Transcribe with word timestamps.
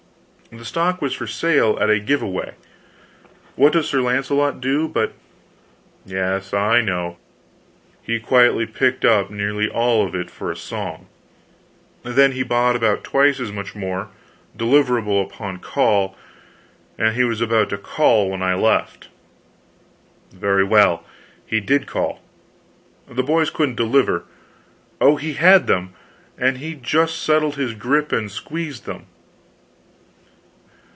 The 0.53 0.65
stock 0.65 1.01
was 1.01 1.13
for 1.13 1.27
sale 1.27 1.77
at 1.79 1.89
a 1.89 1.97
give 1.97 2.21
away. 2.21 2.55
What 3.55 3.71
does 3.71 3.87
Sir 3.87 4.01
Launcelot 4.01 4.59
do, 4.59 4.85
but" 4.85 5.13
"Yes, 6.05 6.53
I 6.53 6.81
know; 6.81 7.15
he 8.03 8.19
quietly 8.19 8.65
picked 8.65 9.05
up 9.05 9.29
nearly 9.31 9.69
all 9.69 10.05
of 10.05 10.13
it 10.13 10.29
for 10.29 10.51
a 10.51 10.57
song; 10.57 11.07
then 12.03 12.33
he 12.33 12.43
bought 12.43 12.75
about 12.75 13.01
twice 13.05 13.39
as 13.39 13.49
much 13.53 13.75
more, 13.75 14.09
deliverable 14.53 15.21
upon 15.23 15.59
call; 15.59 16.17
and 16.97 17.15
he 17.15 17.23
was 17.23 17.39
about 17.39 17.69
to 17.69 17.77
call 17.77 18.29
when 18.29 18.41
I 18.43 18.53
left." 18.53 19.07
"Very 20.33 20.65
well, 20.65 21.05
he 21.45 21.61
did 21.61 21.87
call. 21.87 22.19
The 23.07 23.23
boys 23.23 23.49
couldn't 23.49 23.75
deliver. 23.75 24.25
Oh, 24.99 25.15
he 25.15 25.31
had 25.35 25.67
them 25.67 25.93
and 26.37 26.57
he 26.57 26.75
just 26.75 27.23
settled 27.23 27.55
his 27.55 27.73
grip 27.73 28.11
and 28.11 28.29
squeezed 28.29 28.85
them. 28.85 29.05